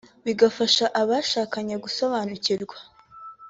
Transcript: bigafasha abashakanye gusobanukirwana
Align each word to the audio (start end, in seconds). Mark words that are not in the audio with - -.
bigafasha 0.25 0.85
abashakanye 1.01 1.75
gusobanukirwana 1.83 2.89